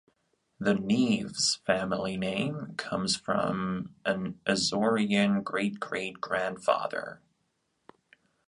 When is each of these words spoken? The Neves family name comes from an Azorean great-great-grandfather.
The 0.59 0.73
Neves 0.73 1.59
family 1.67 2.17
name 2.17 2.73
comes 2.75 3.15
from 3.15 3.93
an 4.03 4.39
Azorean 4.47 5.43
great-great-grandfather. 5.43 7.21